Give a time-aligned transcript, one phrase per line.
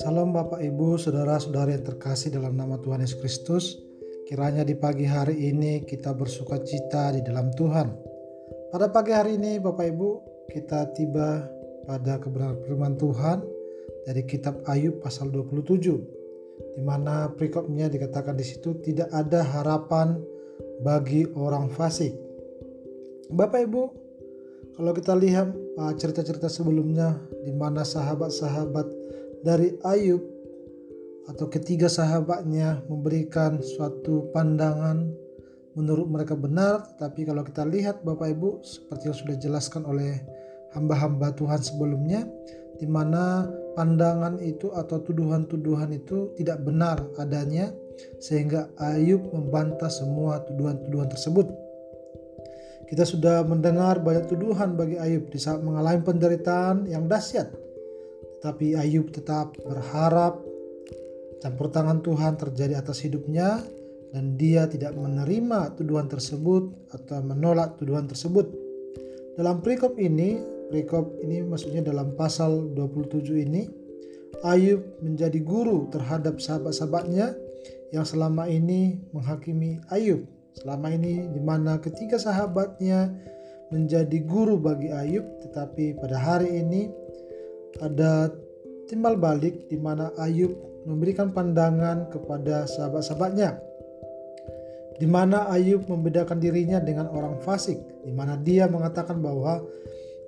[0.00, 3.76] Salam Bapak Ibu, saudara-saudari yang terkasih dalam nama Tuhan Yesus Kristus.
[4.24, 7.92] Kiranya di pagi hari ini kita bersuka cita di dalam Tuhan.
[8.72, 10.08] Pada pagi hari ini Bapak Ibu,
[10.48, 11.44] kita tiba
[11.84, 13.44] pada kebenaran firman Tuhan
[14.08, 20.16] dari kitab Ayub pasal 27 di mana perikopnya dikatakan di situ tidak ada harapan
[20.80, 22.16] bagi orang fasik.
[23.28, 24.07] Bapak Ibu,
[24.78, 28.86] kalau kita lihat uh, cerita-cerita sebelumnya di mana sahabat-sahabat
[29.42, 30.22] dari Ayub
[31.26, 35.02] atau ketiga sahabatnya memberikan suatu pandangan
[35.74, 40.22] menurut mereka benar tapi kalau kita lihat Bapak Ibu seperti yang sudah dijelaskan oleh
[40.78, 42.22] hamba-hamba Tuhan sebelumnya
[42.78, 47.74] di mana pandangan itu atau tuduhan-tuduhan itu tidak benar adanya
[48.22, 51.50] sehingga Ayub membantah semua tuduhan-tuduhan tersebut.
[52.88, 57.68] Kita sudah mendengar banyak tuduhan bagi Ayub di saat mengalami penderitaan yang dahsyat
[58.38, 60.38] tapi Ayub tetap berharap
[61.42, 63.62] campur tangan Tuhan terjadi atas hidupnya
[64.14, 68.48] dan dia tidak menerima tuduhan tersebut atau menolak tuduhan tersebut.
[69.36, 70.40] Dalam perikop ini,
[70.72, 73.62] perikop ini maksudnya dalam pasal 27 ini,
[74.42, 77.34] Ayub menjadi guru terhadap sahabat-sahabatnya
[77.90, 80.24] yang selama ini menghakimi Ayub.
[80.58, 83.14] Selama ini di mana ketiga sahabatnya
[83.70, 86.90] menjadi guru bagi Ayub, tetapi pada hari ini
[87.78, 88.32] ada
[88.88, 90.50] timbal balik di mana Ayub
[90.88, 93.68] memberikan pandangan kepada sahabat-sahabatnya
[94.98, 99.62] di mana Ayub membedakan dirinya dengan orang fasik di mana dia mengatakan bahwa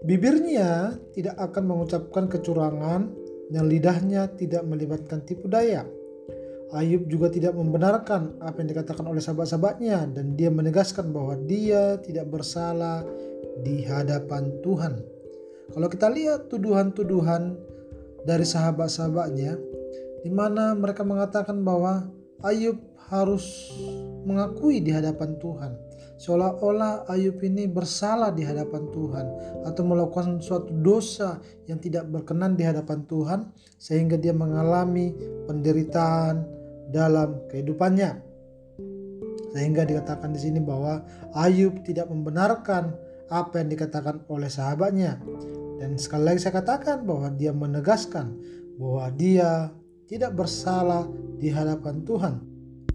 [0.07, 3.11] bibirnya tidak akan mengucapkan kecurangan
[3.51, 5.83] dan lidahnya tidak melibatkan tipu daya.
[6.71, 12.31] Ayub juga tidak membenarkan apa yang dikatakan oleh sahabat-sahabatnya dan dia menegaskan bahwa dia tidak
[12.31, 13.03] bersalah
[13.67, 15.03] di hadapan Tuhan.
[15.71, 17.59] Kalau kita lihat tuduhan-tuduhan
[18.23, 19.59] dari sahabat-sahabatnya,
[20.23, 22.07] di mana mereka mengatakan bahwa
[22.47, 22.79] Ayub
[23.11, 23.75] harus
[24.23, 25.75] mengakui di hadapan Tuhan.
[26.21, 29.27] Seolah-olah Ayub ini bersalah di hadapan Tuhan
[29.65, 33.41] atau melakukan suatu dosa yang tidak berkenan di hadapan Tuhan
[33.81, 35.17] sehingga dia mengalami
[35.49, 36.60] penderitaan
[36.91, 38.21] dalam kehidupannya.
[39.51, 41.03] Sehingga dikatakan di sini bahwa
[41.35, 42.95] Ayub tidak membenarkan
[43.31, 45.23] apa yang dikatakan oleh sahabatnya
[45.81, 48.37] dan sekali lagi saya katakan bahwa dia menegaskan
[48.77, 49.73] bahwa dia
[50.05, 51.09] tidak bersalah
[51.41, 52.35] di hadapan Tuhan.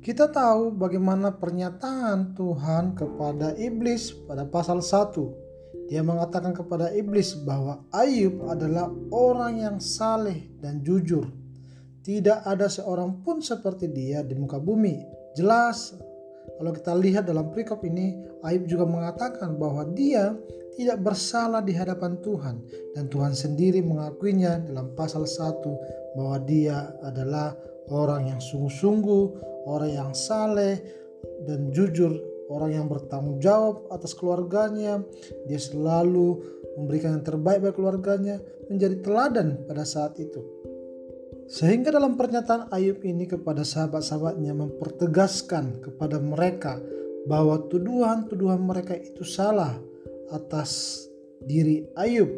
[0.05, 5.89] Kita tahu bagaimana pernyataan Tuhan kepada iblis pada pasal 1.
[5.89, 11.25] Dia mengatakan kepada iblis bahwa Ayub adalah orang yang saleh dan jujur.
[12.05, 15.01] Tidak ada seorang pun seperti dia di muka bumi.
[15.33, 15.97] Jelas
[16.55, 20.38] kalau kita lihat dalam perikop ini, Ayub juga mengatakan bahwa dia
[20.77, 22.61] tidak bersalah di hadapan Tuhan
[22.93, 27.57] dan Tuhan sendiri mengakuinya dalam pasal 1 bahwa dia adalah
[27.89, 29.23] orang yang sungguh-sungguh,
[29.66, 30.79] orang yang saleh
[31.43, 32.11] dan jujur,
[32.53, 35.01] orang yang bertanggung jawab atas keluarganya.
[35.49, 36.39] Dia selalu
[36.77, 38.35] memberikan yang terbaik bagi keluarganya,
[38.67, 40.43] menjadi teladan pada saat itu.
[41.45, 46.81] Sehingga dalam pernyataan Ayub ini kepada sahabat-sahabatnya mempertegaskan kepada mereka
[47.29, 49.78] bahwa tuduhan-tuduhan mereka itu salah
[50.34, 51.05] atas
[51.45, 52.29] diri Ayub.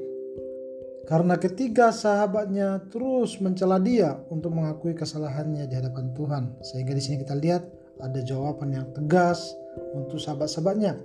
[1.08, 6.44] Karena ketiga sahabatnya terus mencela dia untuk mengakui kesalahannya di hadapan Tuhan.
[6.60, 7.64] Sehingga di sini kita lihat
[8.04, 9.56] ada jawaban yang tegas
[9.96, 11.00] untuk sahabat-sahabatnya.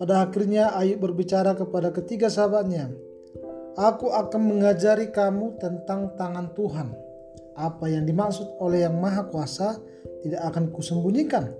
[0.00, 2.88] Pada akhirnya Ayub berbicara kepada ketiga sahabatnya.
[3.76, 7.07] Aku akan mengajari kamu tentang tangan Tuhan.
[7.58, 9.82] Apa yang dimaksud oleh yang maha kuasa
[10.22, 11.50] tidak akan kusembunyikan.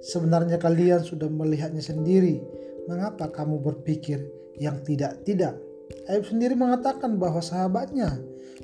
[0.00, 2.40] Sebenarnya kalian sudah melihatnya sendiri
[2.88, 4.24] mengapa kamu berpikir
[4.56, 5.60] yang tidak-tidak?
[6.08, 8.16] Ayub sendiri mengatakan bahwa sahabatnya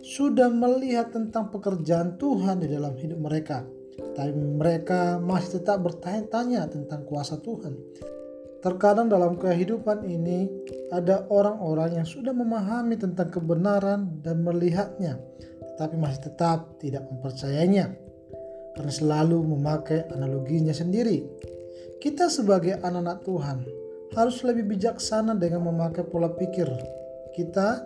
[0.02, 3.62] sudah melihat tentang pekerjaan Tuhan di dalam hidup mereka.
[3.92, 7.76] Tapi mereka masih tetap bertanya-tanya tentang kuasa Tuhan.
[8.62, 10.46] Terkadang dalam kehidupan ini
[10.94, 15.18] ada orang-orang yang sudah memahami tentang kebenaran dan melihatnya,
[15.74, 17.92] tetapi masih tetap tidak mempercayainya
[18.76, 21.24] karena selalu memakai analoginya sendiri.
[22.00, 23.58] Kita sebagai anak-anak Tuhan
[24.12, 26.68] harus lebih bijaksana dengan memakai pola pikir
[27.32, 27.80] kita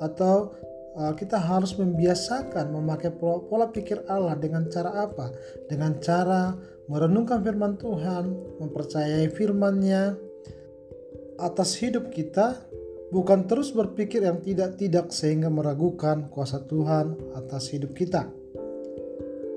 [0.00, 0.56] atau
[0.96, 5.30] uh, kita harus membiasakan memakai pola, pola pikir Allah dengan cara apa?
[5.68, 6.56] Dengan cara
[6.90, 8.24] merenungkan firman Tuhan,
[8.58, 10.18] mempercayai firman-Nya
[11.38, 12.58] atas hidup kita,
[13.10, 18.30] bukan terus berpikir yang tidak-tidak sehingga meragukan kuasa Tuhan atas hidup kita.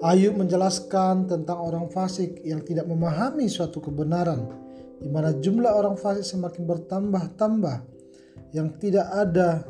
[0.03, 4.51] Ayub menjelaskan tentang orang fasik yang tidak memahami suatu kebenaran
[4.99, 7.77] di mana jumlah orang fasik semakin bertambah-tambah
[8.51, 9.63] yang tidak ada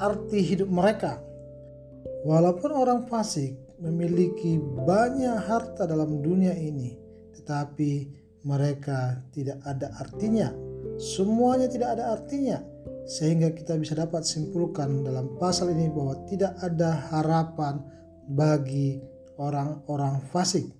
[0.00, 1.22] arti hidup mereka.
[2.26, 6.94] Walaupun orang fasik memiliki banyak harta dalam dunia ini,
[7.38, 7.92] tetapi
[8.44, 10.52] mereka tidak ada artinya.
[11.00, 12.60] Semuanya tidak ada artinya,
[13.10, 17.82] sehingga kita bisa dapat simpulkan dalam pasal ini bahwa tidak ada harapan
[18.30, 19.02] bagi
[19.34, 20.70] orang-orang fasik.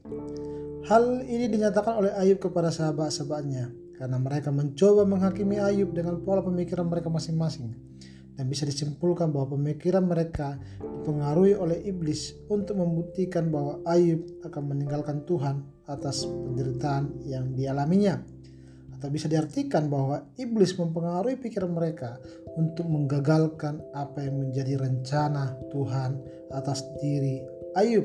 [0.87, 6.87] Hal ini dinyatakan oleh Ayub kepada sahabat-sahabatnya karena mereka mencoba menghakimi Ayub dengan pola pemikiran
[6.87, 7.75] mereka masing-masing
[8.39, 15.27] dan bisa disimpulkan bahwa pemikiran mereka dipengaruhi oleh iblis untuk membuktikan bahwa Ayub akan meninggalkan
[15.27, 18.23] Tuhan atas penderitaan yang dialaminya.
[19.01, 22.21] Atau bisa diartikan bahwa iblis mempengaruhi pikiran mereka
[22.53, 26.21] untuk menggagalkan apa yang menjadi rencana Tuhan
[26.53, 27.41] atas diri
[27.81, 28.05] Ayub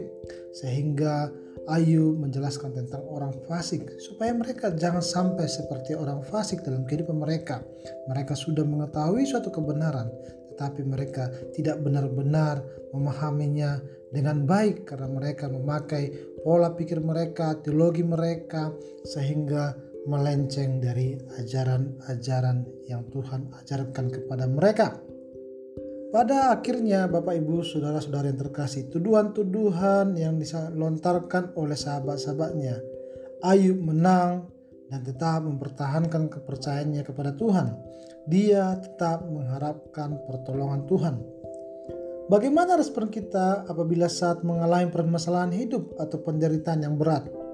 [0.55, 1.27] sehingga
[1.67, 7.59] Ayub menjelaskan tentang orang fasik supaya mereka jangan sampai seperti orang fasik dalam kehidupan mereka.
[8.07, 10.07] Mereka sudah mengetahui suatu kebenaran,
[10.55, 12.63] tetapi mereka tidak benar-benar
[12.95, 13.83] memahaminya
[14.15, 16.07] dengan baik karena mereka memakai
[16.45, 18.71] pola pikir mereka, teologi mereka
[19.03, 24.97] sehingga melenceng dari ajaran-ajaran yang Tuhan ajarkan kepada mereka.
[26.13, 32.79] Pada akhirnya Bapak Ibu Saudara-saudara yang terkasih tuduhan-tuduhan yang dilontarkan oleh sahabat-sahabatnya
[33.43, 34.47] Ayub menang
[34.87, 37.75] dan tetap mempertahankan kepercayaannya kepada Tuhan.
[38.25, 41.15] Dia tetap mengharapkan pertolongan Tuhan.
[42.25, 47.44] Bagaimana respon kita apabila saat mengalami permasalahan hidup atau penderitaan yang berat?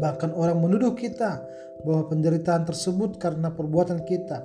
[0.00, 1.44] Bahkan orang menuduh kita
[1.84, 4.42] bahwa penderitaan tersebut karena perbuatan kita.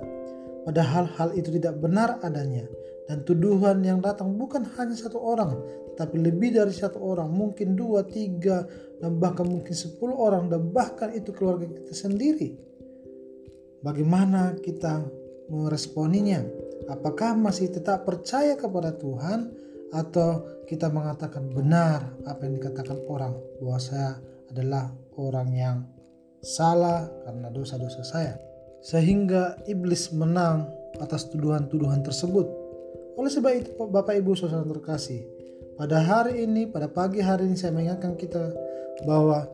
[0.68, 2.66] Padahal hal itu tidak benar adanya
[3.06, 5.54] dan tuduhan yang datang bukan hanya satu orang,
[5.94, 8.66] tapi lebih dari satu orang, mungkin dua, tiga,
[8.98, 12.58] dan bahkan mungkin sepuluh orang, dan bahkan itu keluarga kita sendiri.
[13.86, 15.06] Bagaimana kita
[15.46, 16.42] meresponinya?
[16.90, 19.54] Apakah masih tetap percaya kepada Tuhan,
[19.94, 24.18] atau kita mengatakan benar apa yang dikatakan orang bahwa saya
[24.50, 25.76] adalah orang yang
[26.44, 28.34] salah karena dosa-dosa saya,
[28.84, 30.68] sehingga iblis menang
[31.00, 32.66] atas tuduhan-tuduhan tersebut
[33.16, 35.24] oleh sebab itu Bapak Ibu Saudara terkasih,
[35.80, 38.52] pada hari ini, pada pagi hari ini saya mengingatkan kita
[39.08, 39.48] bahwa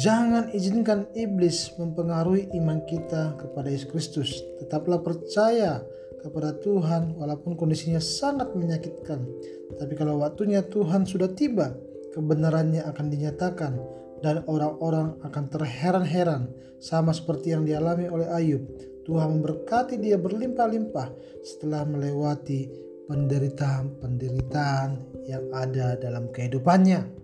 [0.00, 4.30] jangan izinkan iblis mempengaruhi iman kita kepada Yesus Kristus.
[4.64, 5.84] Tetaplah percaya
[6.24, 9.28] kepada Tuhan walaupun kondisinya sangat menyakitkan.
[9.76, 11.76] Tapi kalau waktunya Tuhan sudah tiba,
[12.16, 13.76] kebenarannya akan dinyatakan
[14.22, 16.48] dan orang-orang akan terheran-heran
[16.78, 18.62] sama seperti yang dialami oleh Ayub.
[19.02, 21.10] Tuhan memberkati dia berlimpah-limpah
[21.42, 22.70] setelah melewati
[23.10, 24.90] penderitaan-penderitaan
[25.26, 27.20] yang ada dalam kehidupannya.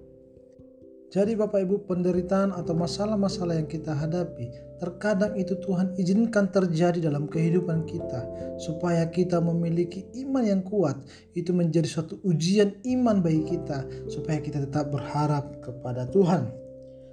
[1.09, 7.25] Jadi Bapak Ibu penderitaan atau masalah-masalah yang kita hadapi terkadang itu Tuhan izinkan terjadi dalam
[7.25, 8.29] kehidupan kita
[8.61, 11.01] supaya kita memiliki iman yang kuat
[11.33, 16.68] itu menjadi suatu ujian iman bagi kita supaya kita tetap berharap kepada Tuhan.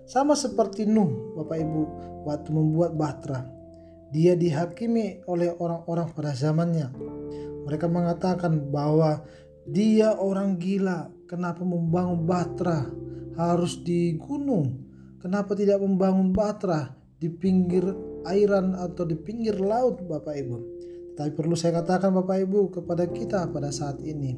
[0.05, 1.81] Sama seperti Nuh Bapak Ibu
[2.25, 3.45] waktu membuat bahtera
[4.13, 6.93] dia dihakimi oleh orang-orang pada zamannya
[7.65, 9.25] mereka mengatakan bahwa
[9.65, 11.09] dia orang gila.
[11.25, 12.85] Kenapa membangun batra
[13.33, 14.85] harus di gunung?
[15.17, 17.81] Kenapa tidak membangun batra di pinggir
[18.29, 20.57] airan atau di pinggir laut Bapak Ibu?
[21.17, 24.37] Tapi perlu saya katakan Bapak Ibu kepada kita pada saat ini.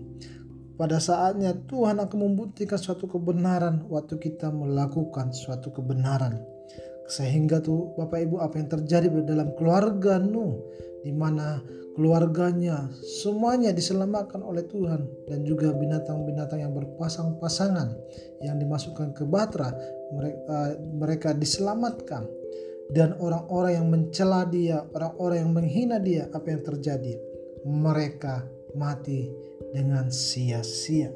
[0.77, 6.37] Pada saatnya Tuhan akan membuktikan suatu kebenaran waktu kita melakukan suatu kebenaran.
[7.09, 10.61] Sehingga tuh Bapak Ibu apa yang terjadi dalam keluarga Nuh
[11.01, 11.57] di mana
[11.97, 17.89] keluarganya, semuanya diselamatkan oleh Tuhan dan juga binatang-binatang yang berpasang-pasangan
[18.45, 19.73] yang dimasukkan ke batra
[20.13, 22.29] mereka, eh, mereka diselamatkan
[22.93, 27.17] dan orang-orang yang mencela dia, orang-orang yang menghina dia, apa yang terjadi?
[27.65, 29.27] Mereka mati
[29.73, 31.09] dengan sia-sia.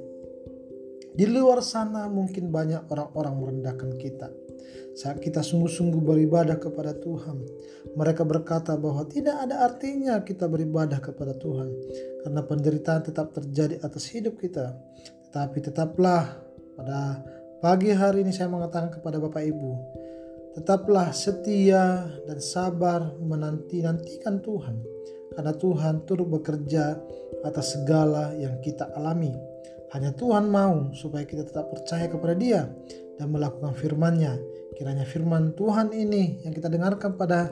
[1.11, 4.31] Di luar sana mungkin banyak orang-orang merendahkan kita
[4.91, 7.43] saat kita sungguh-sungguh beribadah kepada Tuhan.
[7.95, 11.69] Mereka berkata bahwa tidak ada artinya kita beribadah kepada Tuhan
[12.23, 14.75] karena penderitaan tetap terjadi atas hidup kita.
[15.31, 16.39] Tetapi tetaplah
[16.75, 17.23] pada
[17.63, 19.71] pagi hari ini saya mengatakan kepada Bapak Ibu,
[20.59, 25.00] tetaplah setia dan sabar menanti-nantikan Tuhan
[25.31, 26.99] karena Tuhan turut bekerja
[27.43, 29.31] atas segala yang kita alami.
[29.91, 32.63] Hanya Tuhan mau supaya kita tetap percaya kepada Dia
[33.19, 37.51] dan melakukan firman-Nya Kiranya firman Tuhan ini yang kita dengarkan pada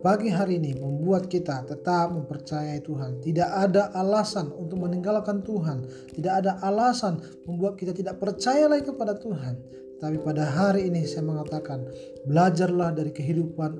[0.00, 3.20] pagi hari ini membuat kita tetap mempercayai Tuhan.
[3.20, 5.84] Tidak ada alasan untuk meninggalkan Tuhan.
[6.14, 9.58] Tidak ada alasan membuat kita tidak percaya lagi kepada Tuhan.
[10.00, 11.84] Tapi pada hari ini saya mengatakan,
[12.24, 13.76] belajarlah dari kehidupan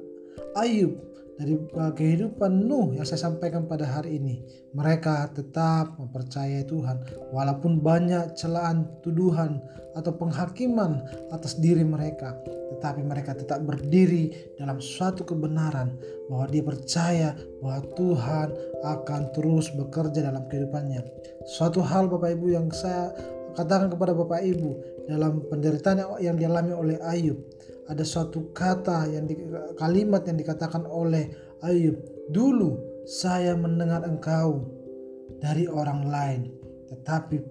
[0.59, 0.93] Ayub
[1.41, 4.45] dari uh, kehidupan Nuh yang saya sampaikan pada hari ini.
[4.77, 7.01] Mereka tetap mempercayai Tuhan
[7.33, 9.57] walaupun banyak celaan, tuduhan
[9.97, 11.01] atau penghakiman
[11.33, 12.37] atas diri mereka.
[12.77, 15.97] Tetapi mereka tetap berdiri dalam suatu kebenaran
[16.29, 17.33] bahwa dia percaya
[17.65, 18.49] bahwa Tuhan
[18.85, 21.01] akan terus bekerja dalam kehidupannya.
[21.49, 23.17] Suatu hal Bapak Ibu yang saya
[23.57, 24.71] katakan kepada Bapak Ibu
[25.09, 27.41] dalam penderitaan yang dialami oleh Ayub
[27.91, 29.35] ada suatu kata yang di,
[29.75, 31.35] kalimat yang dikatakan oleh
[31.67, 31.99] Ayub
[32.31, 34.71] dulu saya mendengar engkau
[35.43, 36.41] dari orang lain
[36.87, 37.43] tetapi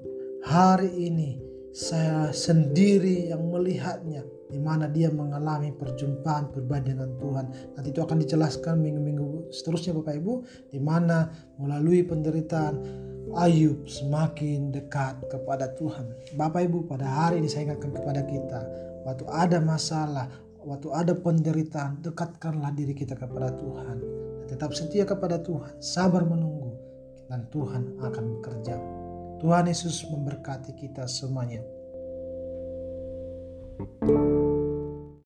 [0.48, 7.78] hari ini saya sendiri yang melihatnya di mana dia mengalami perjumpaan pribadi dengan Tuhan.
[7.78, 10.34] Nanti itu akan dijelaskan minggu-minggu seterusnya Bapak Ibu
[10.74, 11.30] di mana
[11.62, 13.06] melalui penderitaan
[13.38, 16.10] Ayub semakin dekat kepada Tuhan.
[16.34, 20.30] Bapak Ibu pada hari ini saya ingatkan kepada kita waktu ada masalah,
[20.62, 23.98] waktu ada penderitaan, dekatkanlah diri kita kepada Tuhan.
[24.46, 26.78] Dan tetap setia kepada Tuhan, sabar menunggu
[27.26, 28.78] dan Tuhan akan bekerja.
[29.42, 31.66] Tuhan Yesus memberkati kita semuanya.
[33.80, 34.29] thank you